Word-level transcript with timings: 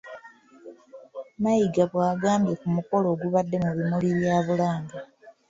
Mayiga 1.41 1.83
bw'agambye 1.91 2.53
ku 2.61 2.67
mukolo 2.75 3.05
ogubadde 3.13 3.57
mu 3.65 3.71
bimuli 3.77 4.09
bya 4.17 4.35
Bulange. 4.45 4.97